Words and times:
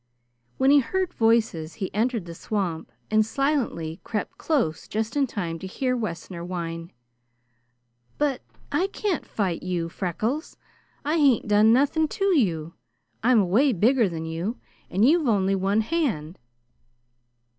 When 0.57 0.71
he 0.71 0.79
heard 0.79 1.13
voices 1.13 1.75
he 1.75 1.93
entered 1.93 2.25
the 2.25 2.33
swamp 2.33 2.91
and 3.11 3.23
silently 3.23 3.99
crept 4.03 4.39
close 4.39 4.87
just 4.87 5.15
in 5.15 5.27
time 5.27 5.59
to 5.59 5.67
hear 5.67 5.95
Wessner 5.95 6.43
whine: 6.43 6.91
"But 8.17 8.41
I 8.71 8.87
can't 8.87 9.27
fight 9.27 9.61
you, 9.61 9.89
Freckles. 9.89 10.57
I 11.05 11.17
hain't 11.17 11.47
done 11.47 11.71
nothing 11.71 12.07
to 12.07 12.25
you. 12.35 12.73
I'm 13.21 13.41
away 13.41 13.73
bigger 13.73 14.09
than 14.09 14.25
you, 14.25 14.57
and 14.89 15.05
you've 15.05 15.27
only 15.27 15.53
one 15.53 15.81
hand." 15.81 16.39